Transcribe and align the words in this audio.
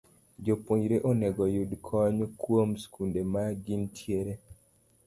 Jopuonjre 0.45 0.97
onego 1.09 1.39
oyud 1.47 1.71
kony 1.87 2.17
kuom 2.41 2.69
skunde 2.83 3.21
ma 3.31 3.43
gintiere 3.63 4.33